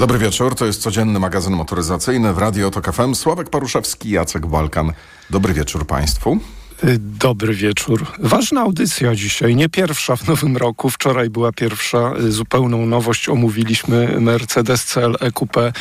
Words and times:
Dobry 0.00 0.18
wieczór, 0.18 0.54
to 0.54 0.66
jest 0.66 0.82
codzienny 0.82 1.18
magazyn 1.18 1.52
motoryzacyjny 1.52 2.32
w 2.32 2.38
Radio 2.38 2.70
Tok 2.70 2.92
FM. 2.92 3.14
Sławek 3.14 3.50
Paruszewski, 3.50 4.10
Jacek 4.10 4.46
Balkan. 4.46 4.92
Dobry 5.30 5.54
wieczór 5.54 5.86
Państwu. 5.86 6.38
Y, 6.84 6.98
dobry 6.98 7.54
wieczór. 7.54 8.06
Ważna 8.18 8.60
audycja 8.60 9.14
dzisiaj, 9.14 9.56
nie 9.56 9.68
pierwsza 9.68 10.16
w 10.16 10.28
nowym 10.28 10.56
roku. 10.56 10.90
Wczoraj 10.90 11.30
była 11.30 11.52
pierwsza, 11.52 12.12
y, 12.20 12.32
zupełną 12.32 12.86
nowość. 12.86 13.28
Omówiliśmy 13.28 14.20
Mercedes 14.20 14.84
CLE 14.84 15.32
Coupe. 15.34 15.72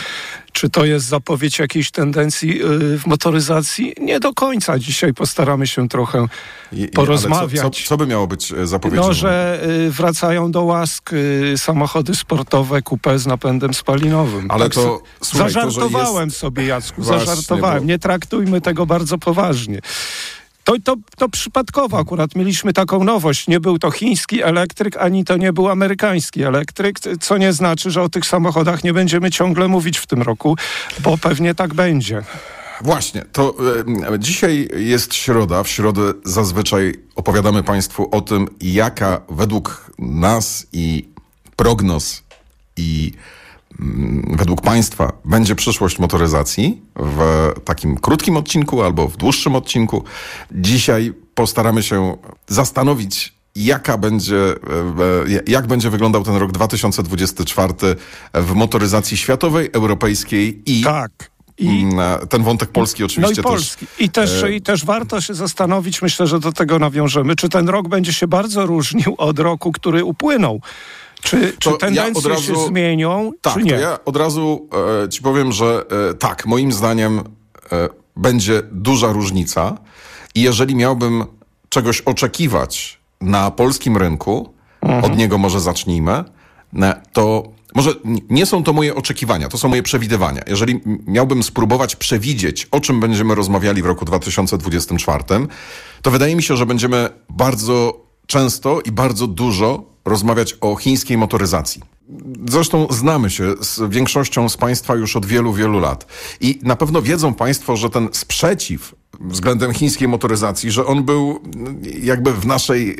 Czy 0.51 0.69
to 0.69 0.85
jest 0.85 1.05
zapowiedź 1.05 1.59
jakiejś 1.59 1.91
tendencji 1.91 2.63
y, 2.63 2.99
w 2.99 3.05
motoryzacji? 3.05 3.93
Nie 4.01 4.19
do 4.19 4.33
końca. 4.33 4.79
Dzisiaj 4.79 5.13
postaramy 5.13 5.67
się 5.67 5.89
trochę 5.89 6.25
porozmawiać. 6.93 7.61
Co, 7.61 7.69
co, 7.69 7.89
co, 7.89 7.97
by 7.97 8.07
miało 8.07 8.27
być 8.27 8.53
zapowiedzią? 8.63 9.01
No, 9.01 9.13
że 9.13 9.63
wracają 9.89 10.51
do 10.51 10.63
łask 10.63 11.11
samochody 11.57 12.15
sportowe 12.15 12.81
coupe 12.81 13.19
z 13.19 13.27
napędem 13.27 13.73
spalinowym. 13.73 14.51
Ale 14.51 14.63
tak 14.63 14.73
to... 14.73 15.01
Słuchaj, 15.23 15.51
zażartowałem 15.51 16.15
to, 16.15 16.23
jest... 16.25 16.37
sobie, 16.37 16.65
Jacku, 16.65 17.01
Właśnie, 17.01 17.25
zażartowałem. 17.25 17.79
Bo... 17.79 17.85
Nie 17.85 17.99
traktujmy 17.99 18.61
tego 18.61 18.85
bardzo 18.85 19.17
poważnie. 19.17 19.79
To, 20.69 20.75
to, 20.83 20.95
to 21.17 21.29
przypadkowo 21.29 21.97
akurat 21.97 22.35
mieliśmy 22.35 22.73
taką 22.73 23.03
nowość. 23.03 23.47
Nie 23.47 23.59
był 23.59 23.79
to 23.79 23.91
chiński 23.91 24.43
elektryk, 24.43 24.97
ani 24.97 25.25
to 25.25 25.37
nie 25.37 25.53
był 25.53 25.69
amerykański 25.69 26.43
elektryk, 26.43 26.99
co 27.19 27.37
nie 27.37 27.53
znaczy, 27.53 27.91
że 27.91 28.01
o 28.01 28.09
tych 28.09 28.25
samochodach 28.25 28.83
nie 28.83 28.93
będziemy 28.93 29.31
ciągle 29.31 29.67
mówić 29.67 29.97
w 29.97 30.07
tym 30.07 30.21
roku, 30.21 30.55
bo 30.99 31.17
pewnie 31.17 31.55
tak 31.55 31.73
będzie. 31.73 32.23
Właśnie, 32.81 33.25
to 33.31 33.55
e, 34.13 34.19
dzisiaj 34.19 34.69
jest 34.75 35.13
środa. 35.13 35.63
W 35.63 35.67
środę 35.67 36.01
zazwyczaj 36.23 36.93
opowiadamy 37.15 37.63
Państwu 37.63 38.09
o 38.11 38.21
tym, 38.21 38.47
jaka 38.61 39.21
według 39.29 39.91
nas 39.99 40.67
i 40.73 41.09
prognoz 41.55 42.23
i 42.77 43.11
według 44.27 44.61
Państwa 44.61 45.11
będzie 45.25 45.55
przyszłość 45.55 45.99
motoryzacji 45.99 46.81
w 46.95 47.51
takim 47.65 47.97
krótkim 47.97 48.37
odcinku 48.37 48.83
albo 48.83 49.07
w 49.07 49.17
dłuższym 49.17 49.55
odcinku. 49.55 50.03
Dzisiaj 50.51 51.13
postaramy 51.35 51.83
się 51.83 52.17
zastanowić, 52.47 53.33
jaka 53.55 53.97
będzie, 53.97 54.37
e, 54.37 55.43
jak 55.47 55.67
będzie 55.67 55.89
wyglądał 55.89 56.23
ten 56.23 56.35
rok 56.35 56.51
2024 56.51 57.73
w 58.33 58.53
motoryzacji 58.53 59.17
światowej, 59.17 59.69
europejskiej 59.73 60.61
i 60.65 60.81
tak. 60.83 61.11
I, 61.57 61.67
mm, 61.67 62.27
ten 62.27 62.43
wątek 62.43 62.69
polski 62.69 63.03
oczywiście 63.03 63.41
no 63.43 63.49
i 63.49 63.51
polski. 63.51 63.87
też. 63.87 63.99
I 63.99 64.09
też, 64.09 64.43
e... 64.43 64.51
I 64.51 64.61
też 64.61 64.85
warto 64.85 65.21
się 65.21 65.33
zastanowić, 65.33 66.01
myślę, 66.01 66.27
że 66.27 66.39
do 66.39 66.51
tego 66.51 66.79
nawiążemy, 66.79 67.35
czy 67.35 67.49
ten 67.49 67.69
rok 67.69 67.87
będzie 67.87 68.13
się 68.13 68.27
bardzo 68.27 68.65
różnił 68.65 69.15
od 69.17 69.39
roku, 69.39 69.71
który 69.71 70.03
upłynął. 70.03 70.61
Czy, 71.21 71.53
czy 71.59 71.77
tendencje 71.77 72.29
ja 72.29 72.35
razu, 72.35 72.55
się 72.55 72.67
zmienią, 72.67 73.31
tak, 73.41 73.53
czy 73.53 73.63
nie? 73.63 73.71
ja 73.71 73.99
od 74.05 74.17
razu 74.17 74.69
e, 75.05 75.09
ci 75.09 75.21
powiem, 75.21 75.51
że 75.51 75.85
e, 76.09 76.13
tak, 76.13 76.45
moim 76.45 76.71
zdaniem 76.71 77.19
e, 77.19 77.23
będzie 78.15 78.61
duża 78.71 79.11
różnica 79.11 79.77
i 80.35 80.41
jeżeli 80.41 80.75
miałbym 80.75 81.25
czegoś 81.69 82.01
oczekiwać 82.01 82.99
na 83.21 83.51
polskim 83.51 83.97
rynku, 83.97 84.53
mhm. 84.81 85.03
od 85.03 85.17
niego 85.17 85.37
może 85.37 85.59
zacznijmy, 85.59 86.23
to 87.13 87.43
może 87.75 87.91
nie 88.29 88.45
są 88.45 88.63
to 88.63 88.73
moje 88.73 88.95
oczekiwania, 88.95 89.47
to 89.47 89.57
są 89.57 89.67
moje 89.69 89.83
przewidywania. 89.83 90.41
Jeżeli 90.47 90.81
miałbym 91.07 91.43
spróbować 91.43 91.95
przewidzieć, 91.95 92.67
o 92.71 92.79
czym 92.79 92.99
będziemy 92.99 93.35
rozmawiali 93.35 93.81
w 93.81 93.85
roku 93.85 94.05
2024, 94.05 95.23
to 96.01 96.11
wydaje 96.11 96.35
mi 96.35 96.43
się, 96.43 96.57
że 96.57 96.65
będziemy 96.65 97.09
bardzo 97.29 98.08
często 98.29 98.81
i 98.85 98.91
bardzo 98.91 99.27
dużo 99.27 99.83
rozmawiać 100.05 100.55
o 100.61 100.75
chińskiej 100.75 101.17
motoryzacji. 101.17 101.81
Zresztą 102.49 102.87
znamy 102.89 103.29
się 103.29 103.53
z 103.61 103.89
większością 103.89 104.49
z 104.49 104.57
Państwa 104.57 104.95
już 104.95 105.15
od 105.15 105.25
wielu, 105.25 105.53
wielu 105.53 105.79
lat. 105.79 106.05
I 106.41 106.59
na 106.63 106.75
pewno 106.75 107.01
wiedzą 107.01 107.33
Państwo, 107.33 107.77
że 107.77 107.89
ten 107.89 108.09
sprzeciw 108.11 108.95
względem 109.19 109.73
chińskiej 109.73 110.07
motoryzacji, 110.07 110.71
że 110.71 110.85
on 110.85 111.03
był 111.03 111.39
jakby 112.01 112.33
w 112.33 112.45
naszej 112.45 112.97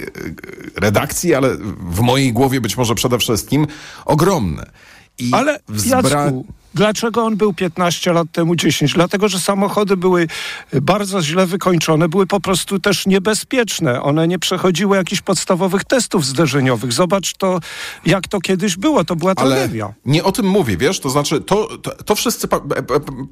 redakcji, 0.76 1.34
ale 1.34 1.58
w 1.90 2.00
mojej 2.00 2.34
głowie 2.34 2.62
być 2.62 2.78
może 2.78 2.96
przede 2.96 3.20
wszystkim 3.20 3.68
ogromny. 4.06 4.66
I 5.20 5.34
ale 5.34 5.60
wzbra... 5.68 6.24
Jacku, 6.24 6.46
Dlaczego 6.74 7.24
on 7.24 7.36
był 7.36 7.54
15 7.54 8.14
lat 8.14 8.28
temu 8.32 8.56
10? 8.56 8.94
Dlatego, 8.94 9.30
że 9.30 9.40
samochody 9.40 9.98
były 9.98 10.28
bardzo 10.82 11.22
źle 11.22 11.46
wykończone, 11.46 12.10
były 12.10 12.28
po 12.28 12.40
prostu 12.40 12.80
też 12.80 13.06
niebezpieczne. 13.06 14.02
One 14.02 14.28
nie 14.28 14.40
przechodziły 14.40 14.98
jakichś 14.98 15.22
podstawowych 15.22 15.84
testów 15.84 16.26
zderzeniowych. 16.26 16.94
Zobacz 16.94 17.34
to, 17.34 17.60
jak 18.06 18.28
to 18.28 18.40
kiedyś 18.42 18.78
było. 18.78 19.04
To 19.06 19.16
była 19.16 19.34
Ale 19.36 19.56
tragedia. 19.56 19.94
Nie 20.06 20.24
o 20.24 20.32
tym 20.32 20.46
mówię, 20.46 20.78
wiesz? 20.78 21.00
To 21.00 21.10
znaczy, 21.10 21.42
to, 21.42 21.78
to, 21.78 22.04
to 22.04 22.16
wszyscy, 22.16 22.48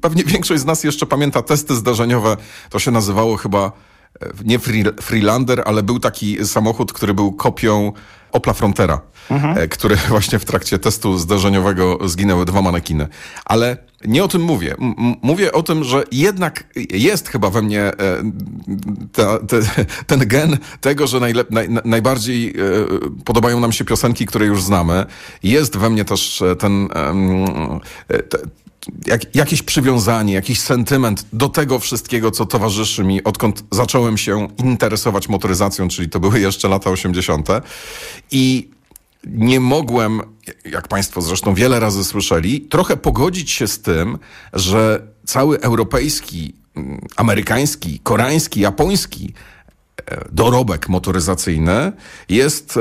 pewnie 0.00 0.24
większość 0.24 0.62
z 0.62 0.64
nas 0.64 0.84
jeszcze 0.84 1.06
pamięta 1.06 1.42
testy 1.42 1.74
zderzeniowe. 1.74 2.36
To 2.70 2.78
się 2.78 2.90
nazywało 2.90 3.36
chyba 3.36 3.72
e, 4.20 4.28
nie 4.44 4.58
Freelander, 5.00 5.62
ale 5.66 5.82
był 5.82 5.98
taki 5.98 6.46
samochód, 6.46 6.92
który 6.92 7.14
był 7.14 7.32
kopią 7.32 7.92
Opla 8.32 8.52
Frontera, 8.52 9.00
mhm. 9.30 9.68
który 9.68 9.96
właśnie 10.08 10.38
w 10.38 10.44
trakcie 10.44 10.78
testu 10.78 11.18
zdarzeniowego 11.18 12.08
zginęły 12.08 12.44
dwa 12.44 12.62
manekiny. 12.62 13.08
Ale 13.44 13.76
nie 14.04 14.24
o 14.24 14.28
tym 14.28 14.42
mówię. 14.42 14.74
M 14.80 15.14
mówię 15.22 15.52
o 15.52 15.62
tym, 15.62 15.84
że 15.84 16.04
jednak 16.12 16.64
jest 16.90 17.28
chyba 17.28 17.50
we 17.50 17.62
mnie 17.62 17.80
e, 17.80 17.94
ta, 19.12 19.38
te, 19.38 19.60
ten 20.16 20.28
gen 20.28 20.58
tego, 20.80 21.06
że 21.06 21.20
naj, 21.20 21.34
najbardziej 21.84 22.50
e, 22.50 22.54
podobają 23.24 23.60
nam 23.60 23.72
się 23.72 23.84
piosenki, 23.84 24.26
które 24.26 24.46
już 24.46 24.62
znamy. 24.62 25.06
Jest 25.42 25.76
we 25.76 25.90
mnie 25.90 26.04
też 26.04 26.42
ten, 26.58 26.88
te, 28.06 28.38
jak, 29.06 29.36
jakieś 29.36 29.62
przywiązanie, 29.62 30.34
jakiś 30.34 30.60
sentyment 30.60 31.26
do 31.32 31.48
tego 31.48 31.78
wszystkiego, 31.78 32.30
co 32.30 32.46
towarzyszy 32.46 33.04
mi, 33.04 33.24
odkąd 33.24 33.64
zacząłem 33.72 34.18
się 34.18 34.48
interesować 34.58 35.28
motoryzacją, 35.28 35.88
czyli 35.88 36.08
to 36.08 36.20
były 36.20 36.40
jeszcze 36.40 36.68
lata 36.68 36.90
80. 36.90 37.48
I 38.30 38.70
nie 39.26 39.60
mogłem, 39.60 40.20
jak 40.64 40.88
Państwo 40.88 41.22
zresztą 41.22 41.54
wiele 41.54 41.80
razy 41.80 42.04
słyszeli, 42.04 42.60
trochę 42.60 42.96
pogodzić 42.96 43.50
się 43.50 43.68
z 43.68 43.80
tym, 43.82 44.18
że 44.52 45.02
cały 45.26 45.60
europejski, 45.60 46.54
mm, 46.76 47.00
amerykański, 47.16 48.00
koreański, 48.02 48.60
japoński 48.60 49.34
e, 50.06 50.24
dorobek 50.32 50.88
motoryzacyjny 50.88 51.92
jest 52.28 52.78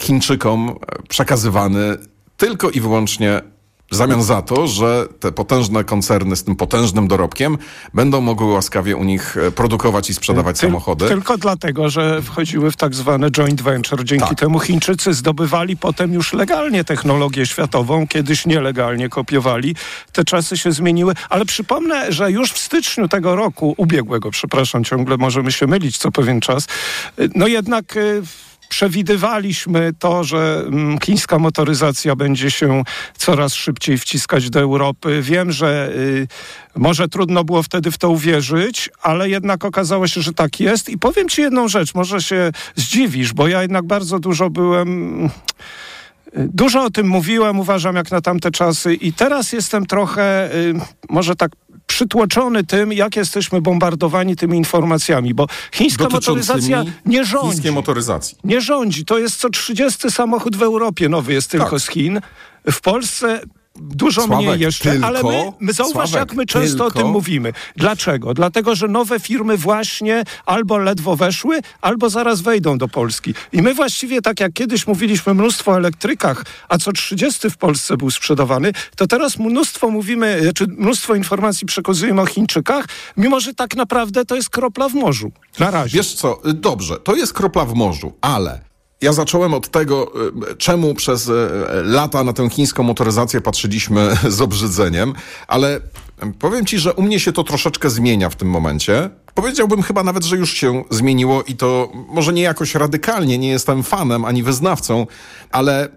Chińczykom 0.00 0.78
przekazywany 1.08 1.96
tylko 2.36 2.70
i 2.70 2.80
wyłącznie 2.80 3.42
w 3.90 3.94
zamian 3.94 4.22
za 4.22 4.42
to, 4.42 4.66
że 4.66 5.06
te 5.20 5.32
potężne 5.32 5.84
koncerny 5.84 6.36
z 6.36 6.44
tym 6.44 6.56
potężnym 6.56 7.08
dorobkiem 7.08 7.58
będą 7.94 8.20
mogły 8.20 8.52
łaskawie 8.52 8.96
u 8.96 9.04
nich 9.04 9.36
e, 9.36 9.50
produkować 9.50 10.10
i 10.10 10.14
sprzedawać 10.14 10.58
samochody. 10.58 11.08
Tylko 11.08 11.38
dlatego, 11.38 11.90
że 11.90 12.22
wchodziły 12.22 12.70
w 12.70 12.76
tak 12.76 12.94
zwane 12.94 13.30
joint 13.30 13.62
venture. 13.62 14.04
Dzięki 14.04 14.28
tak. 14.28 14.38
temu 14.38 14.58
Chińczycy 14.58 15.14
zdobywali 15.14 15.76
potem 15.76 16.12
już 16.12 16.32
legalnie 16.32 16.84
technologię 16.84 17.46
światową, 17.46 18.06
kiedyś 18.06 18.46
nielegalnie 18.46 19.08
kopiowali. 19.08 19.74
Te 20.12 20.24
czasy 20.24 20.56
się 20.56 20.72
zmieniły, 20.72 21.14
ale 21.30 21.44
przypomnę, 21.44 22.12
że 22.12 22.30
już 22.32 22.52
w 22.52 22.58
styczniu 22.58 23.08
tego 23.08 23.36
roku, 23.36 23.74
ubiegłego, 23.76 24.30
przepraszam, 24.30 24.84
ciągle 24.84 25.16
możemy 25.16 25.52
się 25.52 25.66
mylić 25.66 25.98
co 25.98 26.12
pewien 26.12 26.40
czas, 26.40 26.66
no 27.34 27.46
jednak 27.46 27.96
e, 27.96 28.00
przewidywaliśmy 28.76 29.92
to, 29.98 30.24
że 30.24 30.64
mm, 30.66 30.98
chińska 30.98 31.38
motoryzacja 31.38 32.16
będzie 32.16 32.50
się 32.50 32.82
coraz 33.16 33.54
szybciej 33.54 33.98
wciskać 33.98 34.50
do 34.50 34.60
Europy. 34.60 35.22
Wiem, 35.22 35.52
że 35.52 35.90
y, 35.96 36.28
może 36.74 37.08
trudno 37.08 37.44
było 37.44 37.62
wtedy 37.62 37.90
w 37.90 37.98
to 37.98 38.10
uwierzyć, 38.10 38.90
ale 39.02 39.28
jednak 39.28 39.64
okazało 39.64 40.08
się, 40.08 40.22
że 40.22 40.32
tak 40.32 40.60
jest. 40.60 40.88
I 40.88 40.98
powiem 40.98 41.28
Ci 41.28 41.42
jedną 41.42 41.68
rzecz, 41.68 41.94
może 41.94 42.20
się 42.20 42.52
zdziwisz, 42.74 43.32
bo 43.32 43.48
ja 43.48 43.62
jednak 43.62 43.84
bardzo 43.84 44.18
dużo 44.18 44.50
byłem. 44.50 45.30
Dużo 46.36 46.84
o 46.84 46.90
tym 46.90 47.08
mówiłem, 47.08 47.60
uważam, 47.60 47.96
jak 47.96 48.10
na 48.10 48.20
tamte 48.20 48.50
czasy, 48.50 48.94
i 48.94 49.12
teraz 49.12 49.52
jestem 49.52 49.86
trochę, 49.86 50.54
y, 50.54 50.74
może 51.08 51.36
tak 51.36 51.50
przytłoczony 51.86 52.64
tym, 52.64 52.92
jak 52.92 53.16
jesteśmy 53.16 53.60
bombardowani 53.60 54.36
tymi 54.36 54.58
informacjami, 54.58 55.34
bo 55.34 55.46
chińska 55.72 56.08
motoryzacja 56.08 56.84
nie 57.06 57.24
rządzi. 57.24 57.48
Chińskiej 57.48 57.72
motoryzacji. 57.72 58.38
Nie 58.44 58.60
rządzi. 58.60 59.04
To 59.04 59.18
jest 59.18 59.36
co 59.36 59.50
30 59.50 60.10
samochód 60.10 60.56
w 60.56 60.62
Europie 60.62 61.08
nowy 61.08 61.32
jest 61.32 61.50
tylko 61.50 61.70
tak. 61.70 61.80
z 61.80 61.88
Chin. 61.88 62.20
W 62.70 62.80
Polsce 62.80 63.40
Dużo 63.80 64.22
Sławek, 64.22 64.46
mniej 64.46 64.60
jeszcze, 64.60 64.90
tylko, 64.90 65.06
ale 65.06 65.22
my, 65.22 65.52
my 65.60 65.72
zauważ, 65.72 66.10
Sławek, 66.10 66.28
jak 66.28 66.38
my 66.38 66.46
często 66.46 66.84
tylko. 66.84 66.86
o 66.86 67.02
tym 67.02 67.10
mówimy. 67.10 67.52
Dlaczego? 67.76 68.34
Dlatego, 68.34 68.74
że 68.74 68.88
nowe 68.88 69.20
firmy 69.20 69.56
właśnie 69.56 70.24
albo 70.46 70.78
ledwo 70.78 71.16
weszły, 71.16 71.60
albo 71.80 72.10
zaraz 72.10 72.40
wejdą 72.40 72.78
do 72.78 72.88
Polski. 72.88 73.34
I 73.52 73.62
my 73.62 73.74
właściwie, 73.74 74.22
tak 74.22 74.40
jak 74.40 74.52
kiedyś 74.52 74.86
mówiliśmy 74.86 75.34
mnóstwo 75.34 75.72
o 75.72 75.76
elektrykach, 75.76 76.44
a 76.68 76.78
co 76.78 76.92
30 76.92 77.50
w 77.50 77.56
Polsce 77.56 77.96
był 77.96 78.10
sprzedawany, 78.10 78.72
to 78.96 79.06
teraz 79.06 79.38
mnóstwo 79.38 79.90
mówimy, 79.90 80.36
czy 80.54 80.64
znaczy 80.66 80.82
mnóstwo 80.82 81.14
informacji 81.14 81.66
przekazujemy 81.66 82.22
o 82.22 82.26
Chińczykach, 82.26 82.88
mimo 83.16 83.40
że 83.40 83.54
tak 83.54 83.76
naprawdę 83.76 84.24
to 84.24 84.36
jest 84.36 84.50
kropla 84.50 84.88
w 84.88 84.94
morzu. 84.94 85.32
Na 85.58 85.70
razie. 85.70 85.96
Wiesz 85.98 86.14
co, 86.14 86.40
dobrze, 86.54 86.96
to 86.96 87.16
jest 87.16 87.32
kropla 87.32 87.64
w 87.64 87.74
morzu, 87.74 88.12
ale 88.20 88.60
ja 89.06 89.12
zacząłem 89.12 89.54
od 89.54 89.68
tego, 89.68 90.12
e, 90.50 90.56
czemu 90.56 90.94
przez 90.94 91.30
lata 91.84 92.24
na 92.24 92.32
tę 92.32 92.50
chińską 92.50 92.82
motoryzację 92.82 93.40
patrzyliśmy 93.40 94.16
z 94.36 94.40
obrzydzeniem, 94.40 95.12
ale 95.48 95.80
powiem 96.38 96.66
ci, 96.66 96.78
że 96.78 96.94
u 96.94 97.02
mnie 97.02 97.20
się 97.20 97.32
to 97.32 97.44
troszeczkę 97.44 97.90
zmienia 97.90 98.30
w 98.30 98.36
tym 98.36 98.48
momencie. 98.48 99.10
Powiedziałbym 99.34 99.82
chyba 99.82 100.02
nawet, 100.02 100.24
że 100.24 100.36
już 100.36 100.54
się 100.54 100.84
zmieniło 100.90 101.42
i 101.42 101.56
to 101.56 101.92
może 102.08 102.32
nie 102.32 102.42
jakoś 102.42 102.74
radykalnie, 102.74 103.38
nie 103.38 103.48
jestem 103.48 103.82
fanem 103.82 104.24
ani 104.24 104.42
wyznawcą, 104.42 105.06
ale 105.50 105.88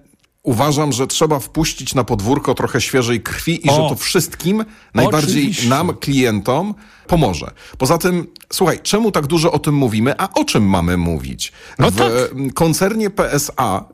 uważam, 0.49 0.91
że 0.91 1.07
trzeba 1.07 1.39
wpuścić 1.39 1.95
na 1.95 2.03
podwórko 2.03 2.53
trochę 2.53 2.81
świeżej 2.81 3.21
krwi 3.21 3.67
i 3.67 3.69
o, 3.69 3.73
że 3.73 3.81
to 3.89 3.95
wszystkim, 3.95 4.65
najbardziej 4.93 5.41
oczywiście. 5.41 5.69
nam, 5.69 5.93
klientom, 5.93 6.75
pomoże. 7.07 7.51
Poza 7.77 7.97
tym, 7.97 8.27
słuchaj, 8.53 8.79
czemu 8.83 9.11
tak 9.11 9.27
dużo 9.27 9.51
o 9.51 9.59
tym 9.59 9.75
mówimy, 9.75 10.13
a 10.17 10.33
o 10.33 10.45
czym 10.45 10.63
mamy 10.63 10.97
mówić? 10.97 11.51
No 11.79 11.91
w 11.91 11.95
tak. 11.95 12.11
koncernie 12.53 13.09
PSA, 13.09 13.85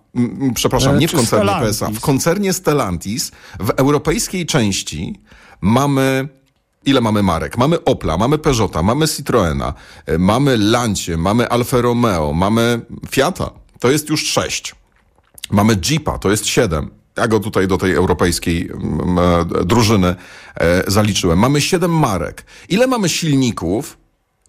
przepraszam, 0.54 0.96
e, 0.96 1.00
nie 1.00 1.08
w 1.08 1.12
koncernie 1.12 1.46
Stellantis. 1.46 1.78
PSA, 1.78 1.90
w 1.90 2.00
koncernie 2.00 2.54
Stellantis, 2.54 3.32
w 3.60 3.70
europejskiej 3.70 4.46
części 4.46 5.20
mamy 5.62 6.28
Ile 6.86 7.02
mamy 7.02 7.24
marek? 7.24 7.58
Mamy 7.58 7.84
Opla, 7.84 8.18
mamy 8.18 8.38
Peugeota, 8.38 8.84
mamy 8.84 9.08
Citroena, 9.08 9.74
e, 10.06 10.18
mamy 10.18 10.58
Lancia, 10.58 11.18
mamy 11.18 11.50
Alfa 11.50 11.82
Romeo, 11.82 12.34
mamy 12.34 12.82
Fiata. 13.10 13.50
To 13.80 13.92
jest 13.92 14.10
już 14.10 14.26
sześć. 14.26 14.76
Mamy 15.52 15.78
Jeepa, 15.90 16.18
to 16.18 16.32
jest 16.32 16.46
siedem. 16.48 16.90
Ja 17.18 17.28
go 17.28 17.40
tutaj 17.40 17.68
do 17.68 17.78
tej 17.78 17.94
europejskiej 17.94 18.70
e, 19.62 19.66
drużyny 19.66 20.16
e, 20.56 20.92
zaliczyłem. 20.92 21.40
Mamy 21.40 21.62
siedem 21.62 21.92
marek. 21.92 22.46
Ile 22.70 22.88
mamy 22.88 23.10
silników? 23.10 23.98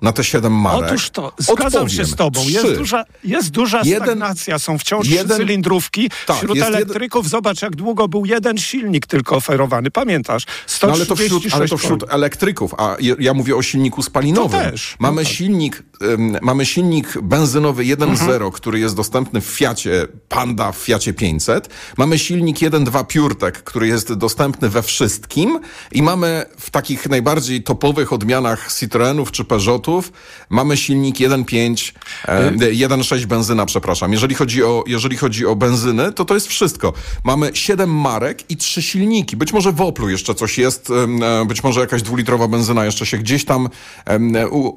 Na 0.02 0.12
te 0.12 0.24
siedem 0.24 0.52
marek. 0.52 0.90
Otóż 0.90 1.10
to, 1.10 1.32
zgadzam 1.38 1.66
Odpowiem. 1.66 1.88
się 1.88 2.04
z 2.04 2.14
tobą. 2.14 2.48
Jest 2.48 2.78
duża, 2.78 3.04
jest 3.24 3.50
duża 3.50 3.82
jeden, 3.84 4.02
stagnacja, 4.02 4.58
są 4.58 4.78
wciąż 4.78 5.08
jeden, 5.08 5.38
cylindrówki. 5.38 6.10
Tak, 6.26 6.36
wśród 6.36 6.58
elektryków 6.58 7.24
jeden, 7.24 7.30
zobacz, 7.30 7.62
jak 7.62 7.76
długo 7.76 8.08
był 8.08 8.24
jeden 8.24 8.58
silnik 8.58 9.06
tylko 9.06 9.36
oferowany. 9.36 9.90
Pamiętasz? 9.90 10.46
136 10.66 10.82
no 10.82 10.88
ale, 10.88 11.06
to 11.06 11.16
wśród, 11.16 11.54
ale 11.54 11.68
to 11.68 11.76
wśród 11.76 12.04
elektryków, 12.08 12.74
a 12.78 12.96
ja 13.18 13.34
mówię 13.34 13.56
o 13.56 13.62
silniku 13.62 14.02
spalinowym. 14.02 14.64
To 14.64 14.70
też. 14.70 14.96
Mamy, 14.98 15.22
no 15.22 15.28
silnik, 15.28 15.82
um, 16.00 16.36
mamy 16.42 16.66
silnik 16.66 17.20
benzynowy 17.22 17.82
1.0, 17.82 18.02
mhm. 18.10 18.52
który 18.52 18.78
jest 18.78 18.96
dostępny 18.96 19.40
w 19.40 19.44
Fiacie 19.44 20.06
Panda, 20.28 20.72
w 20.72 20.76
Fiacie 20.76 21.14
500. 21.14 21.68
Mamy 21.96 22.18
silnik 22.18 22.56
1.2 22.58 23.04
PureTech, 23.04 23.64
który 23.64 23.86
jest 23.86 24.12
dostępny 24.12 24.68
we 24.68 24.82
wszystkim 24.82 25.60
i 25.92 26.02
mamy 26.02 26.44
w 26.58 26.70
takich 26.70 27.08
najbardziej 27.08 27.62
topowych 27.62 28.12
odmianach 28.12 28.72
Citroenów 28.72 29.32
czy 29.32 29.44
Mamy 30.50 30.76
silnik 30.76 31.16
1.5, 31.16 31.92
1.6 32.26 33.22
e, 33.22 33.26
benzyna, 33.26 33.66
przepraszam. 33.66 34.12
Jeżeli 34.12 34.34
chodzi, 34.34 34.64
o, 34.64 34.84
jeżeli 34.86 35.16
chodzi 35.16 35.46
o 35.46 35.56
benzyny, 35.56 36.12
to 36.12 36.24
to 36.24 36.34
jest 36.34 36.46
wszystko. 36.46 36.92
Mamy 37.24 37.50
7 37.54 37.90
marek 37.90 38.50
i 38.50 38.56
3 38.56 38.82
silniki. 38.82 39.36
Być 39.36 39.52
może 39.52 39.72
w 39.72 39.80
Oplu 39.80 40.08
jeszcze 40.08 40.34
coś 40.34 40.58
jest, 40.58 40.90
e, 40.90 41.46
być 41.46 41.64
może 41.64 41.80
jakaś 41.80 42.02
dwulitrowa 42.02 42.48
benzyna 42.48 42.84
jeszcze 42.84 43.06
się 43.06 43.18
gdzieś 43.18 43.44
tam 43.44 43.68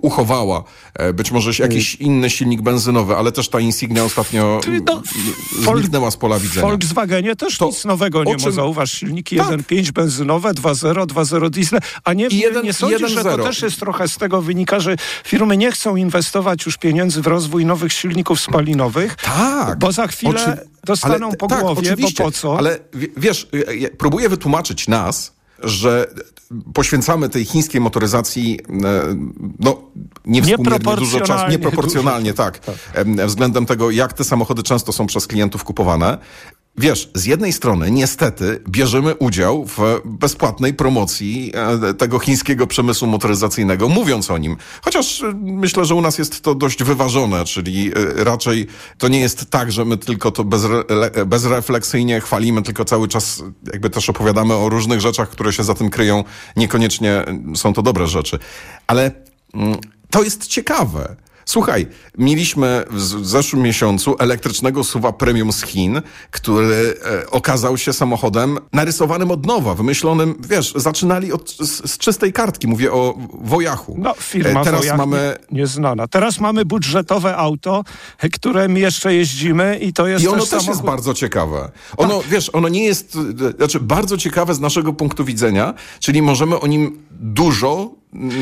uchowała. 0.01 0.63
E, 0.93 1.13
być 1.13 1.31
może 1.31 1.63
jakiś 1.63 1.95
inny 1.95 2.29
silnik 2.29 2.61
benzynowy, 2.61 3.15
ale 3.15 3.31
też 3.31 3.49
ta 3.49 3.59
Insignia 3.59 4.03
ostatnio 4.03 4.61
no, 4.85 5.01
zniknęła 5.75 6.11
z 6.11 6.17
pola 6.17 6.39
widzenia. 6.39 6.67
W 6.67 6.69
Volkswagenie 6.69 7.35
też 7.35 7.57
to 7.57 7.65
nic 7.65 7.85
nowego 7.85 8.23
nie 8.23 8.37
ma. 8.37 8.51
Zauważ, 8.51 8.91
silniki 8.91 9.37
tak. 9.37 9.47
1.5 9.47 9.91
benzynowe, 9.91 10.49
2.0, 10.49 11.05
2.0 11.05 11.49
diesel, 11.49 11.79
a 12.03 12.13
nie, 12.13 12.27
jeden, 12.31 12.65
nie 12.65 12.73
sądzisz, 12.73 13.11
że 13.11 13.23
to 13.23 13.37
też 13.37 13.61
jest 13.61 13.79
trochę 13.79 14.07
z 14.07 14.17
tego 14.17 14.41
wynika, 14.41 14.79
że 14.79 14.95
firmy 15.23 15.57
nie 15.57 15.71
chcą 15.71 15.95
inwestować 15.95 16.65
już 16.65 16.77
pieniędzy 16.77 17.21
w 17.21 17.27
rozwój 17.27 17.65
nowych 17.65 17.93
silników 17.93 18.41
spalinowych, 18.41 19.15
tak, 19.15 19.79
bo 19.79 19.91
za 19.91 20.07
chwilę 20.07 20.31
oczy... 20.31 20.67
dostaną 20.83 21.27
ale, 21.27 21.37
po 21.37 21.47
tak, 21.47 21.61
głowie, 21.61 21.95
bo 21.97 22.23
po 22.23 22.31
co? 22.31 22.57
Ale 22.57 22.79
wiesz, 23.17 23.47
próbuję 23.97 24.29
wytłumaczyć 24.29 24.87
nas, 24.87 25.33
że 25.63 26.07
poświęcamy 26.73 27.29
tej 27.29 27.45
chińskiej 27.45 27.81
motoryzacji 27.81 28.59
e, 28.69 29.15
no, 29.59 29.81
niewspółmiernie 30.25 30.95
dużo 30.95 31.21
czasu, 31.21 31.51
nieproporcjonalnie, 31.51 32.31
dużo. 32.31 32.43
tak, 32.43 32.59
tak, 32.59 32.75
względem 33.27 33.65
tego, 33.65 33.91
jak 33.91 34.13
te 34.13 34.23
samochody 34.23 34.63
często 34.63 34.93
są 34.93 35.07
przez 35.07 35.27
klientów 35.27 35.63
kupowane. 35.63 36.17
Wiesz, 36.77 37.09
z 37.15 37.25
jednej 37.25 37.53
strony 37.53 37.91
niestety 37.91 38.63
bierzemy 38.69 39.15
udział 39.15 39.65
w 39.65 40.01
bezpłatnej 40.05 40.73
promocji 40.73 41.51
e, 41.55 41.93
tego 41.93 42.19
chińskiego 42.19 42.67
przemysłu 42.67 43.07
motoryzacyjnego, 43.07 43.89
mówiąc 43.89 44.31
o 44.31 44.37
nim. 44.37 44.57
Chociaż 44.81 45.21
e, 45.21 45.33
myślę, 45.41 45.85
że 45.85 45.95
u 45.95 46.01
nas 46.01 46.17
jest 46.17 46.41
to 46.41 46.55
dość 46.55 46.83
wyważone, 46.83 47.45
czyli 47.45 47.91
e, 48.19 48.23
raczej 48.23 48.67
to 48.97 49.07
nie 49.07 49.19
jest 49.19 49.49
tak, 49.49 49.71
że 49.71 49.85
my 49.85 49.97
tylko 49.97 50.31
to 50.31 50.43
bezre, 50.43 50.83
bezrefleksyjnie 51.25 52.21
chwalimy, 52.21 52.61
tylko 52.61 52.85
cały 52.85 53.07
czas 53.07 53.43
jakby 53.73 53.89
też 53.89 54.09
opowiadamy 54.09 54.53
o 54.53 54.69
różnych 54.69 55.01
rzeczach, 55.01 55.29
które 55.29 55.53
się 55.53 55.63
za 55.63 55.73
tym 55.73 55.89
kryją. 55.89 56.23
Niekoniecznie 56.55 57.25
są 57.55 57.73
to 57.73 57.81
dobre 57.81 58.07
rzeczy. 58.07 58.39
Ale 58.87 59.11
mm, 59.53 59.77
to 60.09 60.23
jest 60.23 60.47
ciekawe 60.47 61.15
Słuchaj, 61.49 61.87
mieliśmy 62.17 62.83
w 62.89 63.01
zeszłym 63.25 63.61
miesiącu 63.61 64.15
elektrycznego 64.19 64.83
suwa 64.83 65.13
premium 65.13 65.53
z 65.53 65.63
Chin, 65.63 66.01
który 66.31 66.95
e, 67.05 67.31
okazał 67.31 67.77
się 67.77 67.93
samochodem 67.93 68.57
narysowanym 68.73 69.31
od 69.31 69.45
nowa, 69.45 69.75
wymyślonym, 69.75 70.35
wiesz, 70.49 70.73
zaczynali 70.75 71.33
od, 71.33 71.49
z, 71.51 71.91
z 71.91 71.97
czystej 71.97 72.33
kartki, 72.33 72.67
mówię 72.67 72.91
o 72.91 73.17
Wojachu. 73.33 73.95
No, 73.97 74.13
firma 74.13 74.61
e, 74.61 74.63
Teraz 74.63 74.81
Wojach 74.81 74.97
mamy... 74.97 75.35
Nie, 75.51 75.59
nieznana. 75.59 76.07
Teraz 76.07 76.39
mamy 76.39 76.65
budżetowe 76.65 77.37
auto, 77.37 77.83
którym 78.33 78.77
jeszcze 78.77 79.13
jeździmy 79.13 79.79
i 79.81 79.93
to 79.93 80.07
jest 80.07 80.25
I 80.25 80.27
ono 80.27 80.45
też, 80.45 80.67
jest 80.67 80.81
bardzo 80.81 81.13
ciekawe. 81.13 81.71
Ono, 81.97 82.19
tak. 82.19 82.27
wiesz, 82.27 82.49
ono 82.53 82.69
nie 82.69 82.85
jest, 82.85 83.17
znaczy 83.57 83.79
bardzo 83.79 84.17
ciekawe 84.17 84.55
z 84.55 84.59
naszego 84.59 84.93
punktu 84.93 85.25
widzenia, 85.25 85.73
czyli 85.99 86.21
możemy 86.21 86.59
o 86.59 86.67
nim 86.67 87.03
dużo 87.11 87.98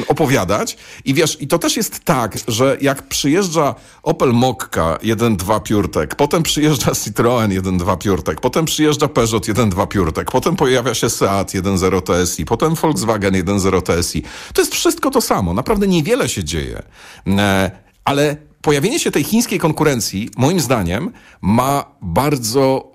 opowiadać. 0.08 0.78
I 1.06 1.14
wiesz, 1.14 1.42
i 1.42 1.48
to 1.48 1.60
też 1.60 1.78
jest 1.78 2.00
tak, 2.00 2.38
że 2.48 2.78
jak 2.82 3.08
przyjeżdża 3.08 3.76
Opel 4.04 4.34
Mokka 4.34 4.98
1.2 5.04 5.60
PureTech, 5.60 6.10
potem 6.16 6.44
przyjeżdża 6.44 6.96
Citroen 6.96 7.52
1.2 7.52 7.98
PureTech, 7.98 8.42
potem 8.42 8.66
przyjeżdża 8.66 9.08
Peugeot 9.08 9.48
1.2 9.48 9.88
PureTech, 9.88 10.26
potem 10.26 10.56
pojawia 10.56 10.94
się 10.94 11.10
Seat 11.10 11.52
1.0 11.52 12.26
TSI, 12.26 12.46
potem 12.46 12.76
Volkswagen 12.76 13.34
1.0 13.34 13.82
TSI. 13.82 14.24
To 14.54 14.62
jest 14.62 14.76
wszystko 14.76 15.12
to 15.12 15.22
samo. 15.22 15.54
Naprawdę 15.54 15.88
niewiele 15.88 16.30
się 16.30 16.44
dzieje. 16.44 16.84
E, 17.28 17.72
ale 18.06 18.38
pojawienie 18.62 19.00
się 19.00 19.12
tej 19.12 19.24
chińskiej 19.24 19.60
konkurencji, 19.60 20.30
moim 20.38 20.60
zdaniem, 20.60 21.12
ma 21.42 21.86
bardzo, 22.02 22.92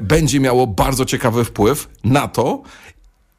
będzie 0.00 0.40
miało 0.40 0.66
bardzo 0.66 1.04
ciekawy 1.04 1.44
wpływ 1.44 1.88
na 2.04 2.28
to, 2.28 2.62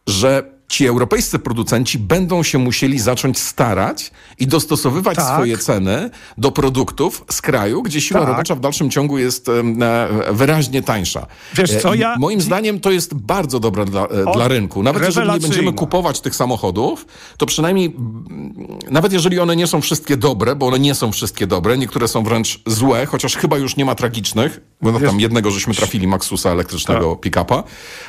że 0.07 0.58
ci 0.69 0.87
europejscy 0.87 1.39
producenci 1.39 1.99
będą 1.99 2.43
się 2.43 2.57
musieli 2.57 2.99
zacząć 2.99 3.39
starać 3.39 4.11
i 4.39 4.47
dostosowywać 4.47 5.17
tak. 5.17 5.33
swoje 5.33 5.57
ceny 5.57 6.09
do 6.37 6.51
produktów 6.51 7.25
z 7.31 7.41
kraju, 7.41 7.83
gdzie 7.83 8.01
siła 8.01 8.19
tak. 8.19 8.29
robocza 8.29 8.55
w 8.55 8.59
dalszym 8.59 8.89
ciągu 8.89 9.17
jest 9.17 9.49
e, 9.49 9.53
wyraźnie 10.33 10.83
tańsza. 10.83 11.25
Wiesz 11.55 11.81
co, 11.81 11.93
ja... 11.93 12.15
Moim 12.19 12.41
zdaniem 12.41 12.79
to 12.79 12.91
jest 12.91 13.13
bardzo 13.13 13.59
dobre 13.59 13.85
dla, 13.85 14.05
e, 14.05 14.33
dla 14.33 14.47
rynku. 14.47 14.83
Nawet 14.83 15.03
jeżeli 15.05 15.31
nie 15.31 15.39
będziemy 15.39 15.73
kupować 15.73 16.21
tych 16.21 16.35
samochodów, 16.35 17.05
to 17.37 17.45
przynajmniej 17.45 17.95
nawet 18.91 19.13
jeżeli 19.13 19.39
one 19.39 19.55
nie 19.55 19.67
są 19.67 19.81
wszystkie 19.81 20.17
dobre, 20.17 20.55
bo 20.55 20.67
one 20.67 20.79
nie 20.79 20.95
są 20.95 21.11
wszystkie 21.11 21.47
dobre, 21.47 21.77
niektóre 21.77 22.07
są 22.07 22.23
wręcz 22.23 22.59
złe, 22.65 23.05
chociaż 23.05 23.35
chyba 23.35 23.57
już 23.57 23.75
nie 23.75 23.85
ma 23.85 23.95
tragicznych, 23.95 24.61
bo 24.81 24.93
wiesz, 24.93 25.09
tam 25.09 25.19
jednego 25.19 25.51
żeśmy 25.51 25.73
trafili 25.73 26.07
Maxusa 26.07 26.49
elektrycznego 26.49 27.11
tak. 27.11 27.19
pick-upa, 27.19 27.63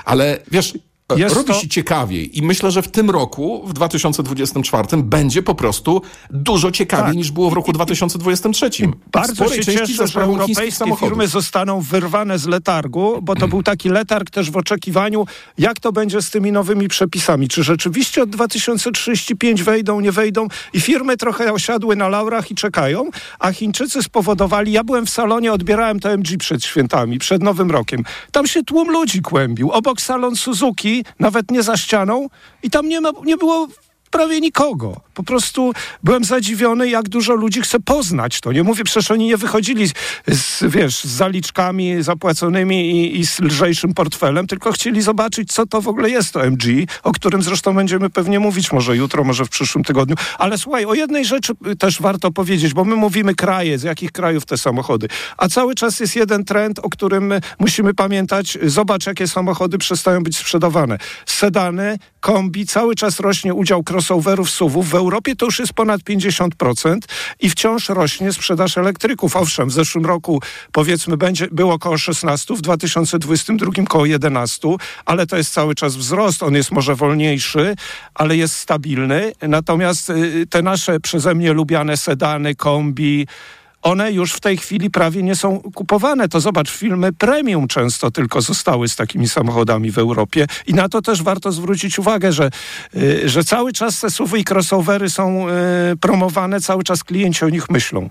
ale 0.05 0.39
wiesz, 0.51 0.75
jest 1.17 1.37
robi 1.37 1.49
to... 1.49 1.55
się 1.55 1.69
ciekawiej. 1.69 2.39
I 2.39 2.43
myślę, 2.43 2.71
że 2.71 2.83
w 2.83 2.89
tym 2.89 3.11
roku, 3.11 3.63
w 3.67 3.73
2024, 3.73 5.03
będzie 5.03 5.43
po 5.43 5.55
prostu 5.55 6.03
dużo 6.31 6.71
ciekawiej 6.71 7.07
tak. 7.07 7.17
niż 7.17 7.31
było 7.31 7.51
w 7.51 7.53
roku 7.53 7.73
2023. 7.73 8.71
I 8.79 8.89
bardzo 9.13 9.49
się 9.49 9.65
cieszę, 9.65 10.09
że 10.09 10.21
europejskie 10.23 10.97
firmy 11.01 11.29
zostaną 11.29 11.81
wyrwane 11.81 12.39
z 12.39 12.47
letargu, 12.47 13.23
bo 13.23 13.37
to 13.37 13.49
był 13.49 13.63
taki 13.63 13.89
letarg 13.89 14.31
też 14.31 14.51
w 14.51 14.57
oczekiwaniu, 14.57 15.27
jak 15.59 15.81
to 15.81 15.93
będzie 15.93 16.23
z 16.23 16.31
tymi 16.31 16.53
nowymi 16.53 16.89
przepisami. 16.89 17.49
Czy 17.49 17.63
rzeczywiście 17.63 18.23
od 18.23 18.31
2035 18.31 19.63
wejdą, 19.63 20.01
nie 20.01 20.13
wejdą? 20.13 20.49
I 20.73 20.81
firmy 20.81 21.17
trochę 21.17 21.53
osiadły 21.53 21.97
na 21.97 22.09
laurach 22.09 22.51
i 22.51 22.55
czekają, 22.55 23.11
a 23.39 23.53
Chińczycy 23.53 24.03
spowodowali, 24.03 24.73
ja 24.73 24.85
byłem 24.85 25.07
w 25.07 25.11
salonie, 25.11 25.53
odbierałem 25.53 26.01
to 26.01 26.11
MG 26.11 26.37
przed 26.39 26.65
świętami, 26.65 27.19
przed 27.19 27.43
Nowym 27.43 27.71
Rokiem. 27.71 28.05
Tam 28.33 28.47
się 28.47 28.63
tłum 28.63 28.91
ludzi 28.91 29.23
kłębił. 29.23 29.71
Obok 29.71 30.01
salon 30.01 30.37
Suzuki, 30.37 31.00
nawet 31.19 31.51
nie 31.51 31.63
za 31.63 31.77
ścianą 31.77 32.29
i 32.63 32.71
tam 32.71 32.89
nie, 32.89 33.01
ma, 33.01 33.11
nie 33.25 33.37
było 33.37 33.69
prawie 34.11 34.41
nikogo. 34.41 35.01
Po 35.15 35.23
prostu 35.23 35.73
byłem 36.05 36.25
zadziwiony, 36.25 36.89
jak 36.89 37.09
dużo 37.09 37.35
ludzi 37.35 37.61
chce 37.61 37.81
poznać 37.81 38.41
to. 38.41 38.53
Nie 38.53 38.63
mówię, 38.63 38.85
przecież 38.85 39.11
oni 39.11 39.27
nie 39.27 39.37
wychodzili 39.37 39.89
z, 39.89 39.93
z 40.29 40.65
wiesz, 40.65 41.01
z 41.01 41.05
zaliczkami 41.05 42.03
zapłaconymi 42.03 42.91
i, 42.91 43.21
i, 43.21 43.27
z 43.27 43.41
lżejszym 43.41 43.95
portfelem, 43.95 44.47
tylko 44.47 44.73
chcieli 44.73 45.03
zobaczyć, 45.03 45.53
co 45.53 45.67
to 45.67 45.81
w 45.81 45.89
ogóle 45.89 46.11
jest 46.11 46.33
to 46.33 46.45
MG, 46.47 46.87
o 47.03 47.13
którym 47.13 47.43
zresztą 47.43 47.75
będziemy 47.75 48.11
pewnie 48.11 48.41
mówić 48.41 48.73
może 48.73 48.97
jutro, 48.97 49.25
może 49.25 49.45
w 49.45 49.49
przyszłym 49.49 49.85
tygodniu. 49.85 50.17
Ale 50.39 50.59
słuchaj, 50.59 50.85
o 50.85 50.95
jednej 50.95 51.25
rzeczy 51.25 51.53
też 51.79 52.01
warto 52.03 52.31
powiedzieć, 52.31 52.75
bo 52.75 52.85
my 52.85 52.97
mówimy 52.97 53.35
kraje, 53.35 53.79
z 53.79 53.83
jakich 53.83 54.13
krajów 54.13 54.47
te 54.47 54.59
samochody, 54.59 55.09
a 55.37 55.49
cały 55.49 55.75
czas 55.75 56.01
jest 56.01 56.17
jeden 56.17 56.45
trend, 56.45 56.79
o 56.79 56.91
którym 56.91 57.33
musimy 57.59 57.95
pamiętać. 57.95 58.59
Zobacz, 58.63 59.07
jakie 59.07 59.29
samochody 59.29 59.79
przestają 59.79 60.23
być 60.23 60.37
sprzedawane. 60.37 60.99
Sedany, 61.27 61.99
kombi, 62.21 62.67
cały 62.67 62.95
czas 62.95 63.21
rośnie 63.21 63.55
udział 63.55 63.83
crossoverów, 64.01 64.51
SUVów. 64.51 64.91
W 64.91 64.95
Europie 64.95 65.37
to 65.37 65.47
już 65.47 65.59
jest 65.59 65.73
ponad 65.73 66.01
50% 66.01 66.99
i 67.41 67.51
wciąż 67.51 67.89
rośnie 67.89 68.33
sprzedaż 68.33 68.79
elektryków. 68.79 69.37
Owszem, 69.37 69.69
w 69.69 69.73
zeszłym 69.73 70.07
roku 70.07 70.43
powiedzmy 70.73 71.17
będzie, 71.17 71.49
było 71.53 71.75
około 71.75 71.99
16, 71.99 72.55
w 72.55 72.61
2022 72.61 73.83
około 73.83 74.07
11, 74.07 74.69
ale 75.05 75.27
to 75.27 75.37
jest 75.37 75.53
cały 75.53 75.75
czas 75.75 75.97
wzrost. 75.97 76.43
On 76.43 76.55
jest 76.55 76.71
może 76.71 76.95
wolniejszy, 76.95 77.75
ale 78.15 78.37
jest 78.37 78.57
stabilny. 78.57 79.33
Natomiast 79.43 80.11
y, 80.11 80.47
te 80.51 80.63
nasze 80.63 81.01
przeze 81.01 81.35
mnie 81.35 81.53
lubiane 81.53 81.97
sedany, 81.97 82.55
kombi, 82.55 83.27
one 83.83 84.13
już 84.13 84.33
w 84.33 84.41
tej 84.41 84.57
chwili 84.57 84.91
prawie 84.91 85.23
nie 85.23 85.37
są 85.37 85.61
kupowane. 85.75 86.29
To 86.29 86.41
zobacz, 86.41 86.71
filmy 86.71 87.13
premium 87.13 87.69
często 87.69 88.11
tylko 88.11 88.41
zostały 88.41 88.89
z 88.89 88.97
takimi 88.97 89.29
samochodami 89.29 89.91
w 89.91 89.99
Europie 89.99 90.47
i 90.67 90.75
na 90.75 90.89
to 90.89 91.03
też 91.03 91.23
warto 91.23 91.53
zwrócić 91.53 91.99
uwagę, 91.99 92.33
że, 92.33 92.51
y, 92.97 93.29
że 93.29 93.45
cały 93.45 93.73
czas 93.73 94.01
te 94.01 94.11
SUVy 94.11 94.39
i 94.39 94.45
crossovery 94.45 95.11
są 95.11 95.49
y, 95.49 95.53
promowane, 96.01 96.61
cały 96.61 96.85
czas 96.85 97.05
klienci 97.05 97.45
o 97.45 97.49
nich 97.49 97.71
myślą. 97.71 98.11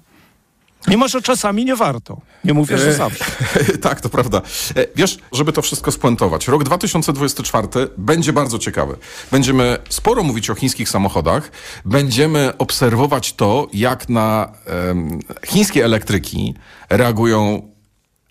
Mimo, 0.88 1.08
że 1.08 1.22
czasami 1.22 1.66
nie 1.66 1.76
warto. 1.76 2.22
Nie 2.44 2.54
mówię, 2.54 2.78
że 2.78 2.90
e, 2.90 2.94
zawsze. 2.94 3.26
tak, 3.82 4.02
to 4.02 4.10
prawda. 4.10 4.42
E, 4.76 4.86
wiesz, 4.96 5.18
żeby 5.32 5.54
to 5.54 5.62
wszystko 5.62 5.92
spuentować, 5.92 6.48
rok 6.48 6.64
2024 6.64 7.68
będzie 7.98 8.34
bardzo 8.34 8.60
ciekawy. 8.60 8.96
Będziemy 9.32 9.78
sporo 9.90 10.24
mówić 10.24 10.50
o 10.50 10.56
chińskich 10.56 10.90
samochodach. 10.90 11.52
Będziemy 11.86 12.58
obserwować 12.58 13.34
to, 13.34 13.68
jak 13.74 14.10
na 14.10 14.52
um, 14.88 15.20
chińskie 15.46 15.86
elektryki 15.86 16.56
reagują 16.90 17.70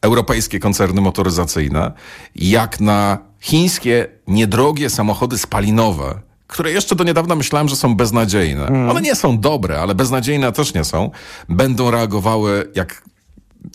europejskie 0.02 0.58
koncerny 0.58 1.00
motoryzacyjne, 1.00 1.92
jak 2.34 2.80
na 2.80 3.18
chińskie 3.40 4.06
niedrogie 4.26 4.90
samochody 4.90 5.38
spalinowe 5.38 6.27
które 6.48 6.72
jeszcze 6.72 6.94
do 6.96 7.04
niedawna 7.04 7.34
myślałem, 7.36 7.68
że 7.68 7.76
są 7.76 7.96
beznadziejne. 7.96 8.66
Mm. 8.66 8.90
One 8.90 9.00
nie 9.00 9.14
są 9.14 9.40
dobre, 9.40 9.80
ale 9.80 9.94
beznadziejne 9.94 10.52
też 10.52 10.74
nie 10.74 10.84
są. 10.84 11.10
Będą 11.48 11.90
reagowały, 11.90 12.70
jak, 12.74 13.02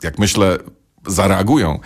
jak 0.03 0.19
myślę, 0.19 0.57
zareagują 1.07 1.79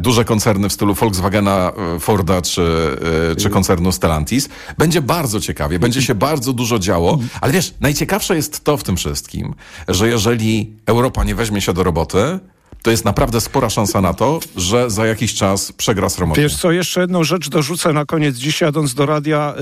duże 0.00 0.24
koncerny 0.24 0.68
w 0.68 0.72
stylu 0.72 0.94
Volkswagena, 0.94 1.72
e, 1.96 2.00
Forda 2.00 2.42
czy, 2.42 2.96
e, 3.32 3.36
czy 3.36 3.50
koncernu 3.50 3.92
Stellantis. 3.92 4.48
Będzie 4.78 5.02
bardzo 5.02 5.40
ciekawie, 5.40 5.78
będzie 5.78 6.02
się 6.02 6.14
bardzo 6.14 6.52
dużo 6.52 6.78
działo, 6.78 7.18
ale 7.40 7.52
wiesz, 7.52 7.74
najciekawsze 7.80 8.36
jest 8.36 8.64
to 8.64 8.76
w 8.76 8.82
tym 8.82 8.96
wszystkim, 8.96 9.54
że 9.88 10.08
jeżeli 10.08 10.76
Europa 10.86 11.24
nie 11.24 11.34
weźmie 11.34 11.60
się 11.60 11.72
do 11.72 11.82
roboty, 11.82 12.38
to 12.84 12.90
jest 12.90 13.04
naprawdę 13.04 13.40
spora 13.40 13.70
szansa 13.70 14.00
na 14.00 14.14
to, 14.14 14.40
że 14.56 14.90
za 14.90 15.06
jakiś 15.06 15.34
czas 15.34 15.72
przegra 15.72 16.08
sromocie. 16.08 16.42
Wiesz 16.42 16.56
co, 16.56 16.72
jeszcze 16.72 17.00
jedną 17.00 17.24
rzecz 17.24 17.48
dorzucę 17.48 17.92
na 17.92 18.04
koniec. 18.04 18.36
Dziś 18.36 18.60
jadąc 18.60 18.94
do 18.94 19.06
radia 19.06 19.54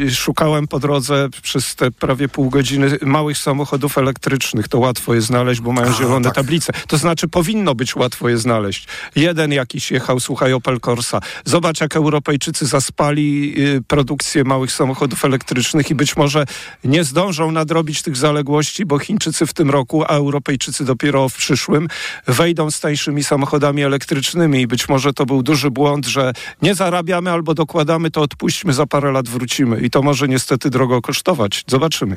yy, 0.00 0.14
szukałem 0.14 0.68
po 0.68 0.80
drodze 0.80 1.28
przez 1.42 1.74
te 1.74 1.90
prawie 1.90 2.28
pół 2.28 2.50
godziny 2.50 2.98
małych 3.02 3.38
samochodów 3.38 3.98
elektrycznych. 3.98 4.68
To 4.68 4.78
łatwo 4.78 5.14
je 5.14 5.20
znaleźć, 5.20 5.60
bo 5.60 5.72
mają 5.72 5.88
A, 5.88 5.92
zielone 5.92 6.24
tak. 6.24 6.34
tablice. 6.34 6.72
To 6.88 6.98
znaczy 6.98 7.28
powinno 7.28 7.74
być 7.74 7.96
łatwo 7.96 8.28
je 8.28 8.38
znaleźć. 8.38 8.86
Jeden 9.14 9.52
jakiś 9.52 9.90
jechał, 9.90 10.20
słuchaj, 10.20 10.52
Opel 10.52 10.80
Corsa. 10.80 11.20
Zobacz, 11.44 11.80
jak 11.80 11.96
Europejczycy 11.96 12.66
zaspali 12.66 13.60
yy, 13.60 13.82
produkcję 13.88 14.44
małych 14.44 14.72
samochodów 14.72 15.24
elektrycznych 15.24 15.90
i 15.90 15.94
być 15.94 16.16
może 16.16 16.44
nie 16.84 17.04
zdążą 17.04 17.52
nadrobić 17.52 18.02
tych 18.02 18.16
zaległości, 18.16 18.86
bo 18.86 18.98
Chińczycy 18.98 19.46
w 19.46 19.54
tym 19.54 19.70
roku, 19.70 20.04
a 20.04 20.08
Europejczycy 20.08 20.84
dopiero 20.84 21.28
w 21.28 21.36
przyszłym 21.36 21.88
wejdą 22.26 22.65
z 22.70 22.80
tańszymi 22.80 23.24
samochodami 23.24 23.82
elektrycznymi 23.82 24.60
i 24.60 24.66
być 24.66 24.88
może 24.88 25.12
to 25.12 25.26
był 25.26 25.42
duży 25.42 25.70
błąd, 25.70 26.06
że 26.06 26.32
nie 26.62 26.74
zarabiamy 26.74 27.30
albo 27.30 27.54
dokładamy, 27.54 28.10
to 28.10 28.20
odpuśćmy, 28.22 28.72
za 28.72 28.86
parę 28.86 29.12
lat 29.12 29.28
wrócimy. 29.28 29.80
I 29.80 29.90
to 29.90 30.02
może 30.02 30.28
niestety 30.28 30.70
drogo 30.70 31.02
kosztować. 31.02 31.64
Zobaczymy. 31.66 32.16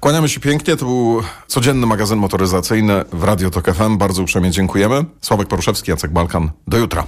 Kłaniamy 0.00 0.28
się 0.28 0.40
pięknie. 0.40 0.76
To 0.76 0.84
był 0.84 1.22
codzienny 1.46 1.86
magazyn 1.86 2.18
motoryzacyjny 2.18 3.04
w 3.12 3.24
Radio 3.24 3.50
Tok 3.50 3.74
FM. 3.74 3.98
Bardzo 3.98 4.22
uprzejmie 4.22 4.50
dziękujemy. 4.50 5.04
Sławek 5.20 5.48
Poruszewski, 5.48 5.90
Jacek 5.90 6.12
Balkan. 6.12 6.50
Do 6.66 6.78
jutra. 6.78 7.06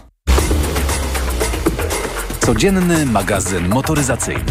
Codzienny 2.40 3.06
magazyn 3.06 3.68
motoryzacyjny. 3.68 4.44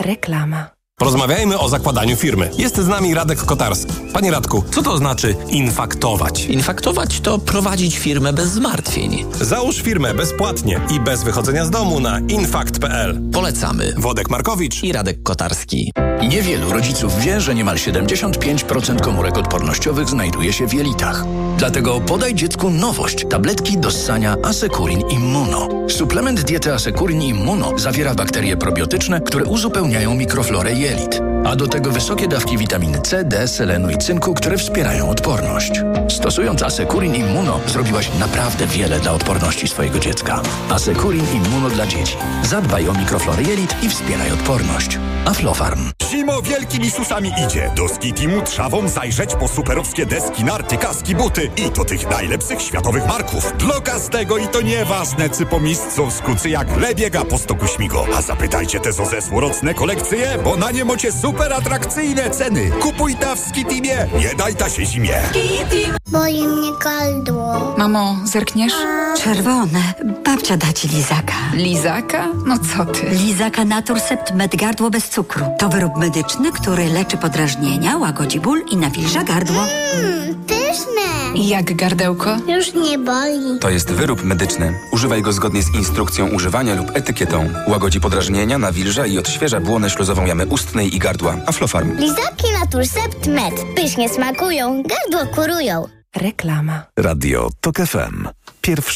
Reklama. 0.00 0.79
Porozmawiajmy 1.00 1.58
o 1.58 1.68
zakładaniu 1.68 2.16
firmy. 2.16 2.50
Jest 2.58 2.76
z 2.76 2.88
nami 2.88 3.14
Radek 3.14 3.38
Kotarski. 3.44 3.92
Panie 4.12 4.30
Radku, 4.30 4.64
co 4.70 4.82
to 4.82 4.96
znaczy 4.96 5.36
infaktować? 5.48 6.44
Infaktować 6.44 7.20
to 7.20 7.38
prowadzić 7.38 7.98
firmę 7.98 8.32
bez 8.32 8.48
zmartwień. 8.48 9.24
Załóż 9.40 9.82
firmę 9.82 10.14
bezpłatnie 10.14 10.80
i 10.90 11.00
bez 11.00 11.22
wychodzenia 11.24 11.64
z 11.64 11.70
domu 11.70 12.00
na 12.00 12.20
infakt.pl. 12.20 13.20
Polecamy. 13.32 13.94
Wodek 13.98 14.30
Markowicz. 14.30 14.82
I 14.82 14.92
Radek 14.92 15.22
Kotarski. 15.22 15.92
Niewielu 16.28 16.72
rodziców 16.72 17.20
wie, 17.20 17.40
że 17.40 17.54
niemal 17.54 17.76
75% 17.76 19.00
komórek 19.00 19.38
odpornościowych 19.38 20.08
znajduje 20.08 20.52
się 20.52 20.68
w 20.68 20.74
jelitach. 20.74 21.24
Dlatego 21.58 22.00
podaj 22.00 22.34
dziecku 22.34 22.70
nowość. 22.70 23.26
Tabletki 23.30 23.78
do 23.78 23.90
ssania 23.90 24.36
Asekurin 24.44 25.00
Immuno. 25.00 25.68
Suplement 25.88 26.40
diety 26.40 26.74
Asekurin 26.74 27.22
Immuno 27.22 27.78
zawiera 27.78 28.14
bakterie 28.14 28.56
probiotyczne, 28.56 29.20
które 29.20 29.44
uzupełniają 29.44 30.14
mikroflorę 30.14 30.72
jelit. 30.72 30.89
Elit. 30.90 31.39
A 31.44 31.56
do 31.56 31.66
tego 31.66 31.90
wysokie 31.90 32.28
dawki 32.28 32.58
witaminy 32.58 33.00
C, 33.00 33.24
D, 33.24 33.48
selenu 33.48 33.90
i 33.90 33.98
cynku, 33.98 34.34
które 34.34 34.58
wspierają 34.58 35.10
odporność. 35.10 35.72
Stosując 36.08 36.62
Asekurin 36.62 37.14
Immuno 37.14 37.60
zrobiłaś 37.66 38.10
naprawdę 38.18 38.66
wiele 38.66 39.00
dla 39.00 39.12
odporności 39.12 39.68
swojego 39.68 39.98
dziecka. 39.98 40.42
Asekurin 40.70 41.24
Immuno 41.34 41.70
dla 41.70 41.86
dzieci. 41.86 42.16
Zadbaj 42.42 42.88
o 42.88 42.92
mikroflorę 42.92 43.42
jelit 43.42 43.82
i 43.82 43.88
wspieraj 43.88 44.32
odporność. 44.32 44.98
Aflofarm. 45.24 45.90
Zimo 46.10 46.42
wielkimi 46.42 46.90
susami 46.90 47.32
idzie. 47.46 47.70
Do 47.76 47.88
Skitimu 47.88 48.42
trzawą 48.42 48.88
zajrzeć 48.88 49.34
po 49.34 49.48
superowskie 49.48 50.06
deski, 50.06 50.44
narty, 50.44 50.76
kaski, 50.76 51.14
buty 51.14 51.50
i 51.56 51.70
to 51.70 51.84
tych 51.84 52.10
najlepszych 52.10 52.62
światowych 52.62 53.06
marków. 53.06 53.52
Bloka 53.58 53.98
z 53.98 54.08
tego 54.08 54.38
i 54.38 54.48
to 54.48 54.60
nieważne, 54.60 55.30
czy 55.30 55.46
po 55.46 55.60
miejscu 55.60 56.10
skucy 56.10 56.50
jak 56.50 56.76
le 56.76 56.94
biega 56.94 57.24
po 57.24 57.38
stoku 57.38 57.66
śmigo. 57.66 58.06
A 58.16 58.22
zapytajcie 58.22 58.80
te 58.80 58.92
zo 58.92 59.06
zesłorocne 59.06 59.74
kolekcje, 59.74 60.38
bo 60.44 60.56
na 60.56 60.70
nie 60.70 60.84
mocie 60.84 61.12
atrakcyjne 61.38 62.30
ceny. 62.30 62.70
Kupuj 62.70 63.14
ta 63.16 63.34
w 63.34 63.38
Skitimie, 63.38 64.06
nie 64.18 64.34
daj 64.34 64.54
ta 64.54 64.70
się 64.70 64.86
zimie. 64.86 65.14
Boli 66.06 66.48
mnie 66.48 66.70
gardło. 66.84 67.74
Mamo, 67.78 68.16
zerkniesz? 68.24 68.72
Czerwone. 69.24 69.80
Babcia 70.24 70.56
da 70.56 70.72
ci 70.72 70.88
lizaka. 70.88 71.34
Lizaka? 71.54 72.26
No 72.46 72.56
co 72.58 72.84
ty? 72.84 73.06
Lizaka 73.10 73.64
Naturcept 73.64 74.34
Med 74.34 74.56
Gardło 74.56 74.90
bez 74.90 75.08
cukru. 75.08 75.46
To 75.58 75.68
wyrób 75.68 75.96
medyczny, 75.96 76.52
który 76.52 76.86
leczy 76.86 77.16
podrażnienia, 77.16 77.96
łagodzi 77.96 78.40
ból 78.40 78.62
i 78.70 78.76
nawilża 78.76 79.24
gardło. 79.24 79.62
Mmm, 79.62 80.44
pyszne. 80.70 81.38
Jak 81.48 81.74
gardełko? 81.76 82.36
Już 82.48 82.74
nie 82.74 82.98
boli. 82.98 83.58
To 83.60 83.70
jest 83.70 83.92
wyrób 83.92 84.24
medyczny. 84.24 84.74
Używaj 84.92 85.22
go 85.22 85.32
zgodnie 85.32 85.62
z 85.62 85.74
instrukcją 85.74 86.28
używania 86.28 86.74
lub 86.74 86.96
etykietą. 86.96 87.50
Łagodzi 87.68 88.00
podrażnienia, 88.00 88.58
nawilża 88.58 89.06
i 89.06 89.18
odświeża 89.18 89.60
błonę 89.60 89.90
śluzową 89.90 90.26
jamy 90.26 90.46
ustnej 90.46 90.96
i 90.96 90.98
gardła. 90.98 91.36
Aflofarm. 91.46 91.96
Lizaki 91.98 92.52
Naturcept 92.60 93.26
Med. 93.26 93.54
Pysznie 93.76 94.08
smakują, 94.08 94.82
gardło 94.82 95.34
kurują. 95.34 95.84
Reklama. 96.16 96.82
Radio 96.98 97.50
TOK 97.60 97.76
FM. 97.76 98.28
Pierwsze 98.60 98.90